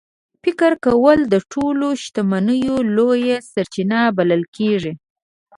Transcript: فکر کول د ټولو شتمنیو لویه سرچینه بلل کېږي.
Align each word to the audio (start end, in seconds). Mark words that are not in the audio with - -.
فکر 0.43 0.71
کول 0.85 1.19
د 1.33 1.35
ټولو 1.51 1.87
شتمنیو 2.03 2.75
لویه 2.95 3.37
سرچینه 3.51 3.99
بلل 4.17 4.43
کېږي. 4.57 4.93